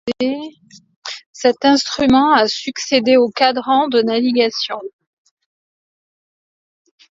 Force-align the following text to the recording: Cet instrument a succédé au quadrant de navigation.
Cet 1.31 1.63
instrument 1.63 2.33
a 2.33 2.47
succédé 2.47 3.17
au 3.17 3.29
quadrant 3.29 3.87
de 3.87 4.01
navigation. 4.01 4.79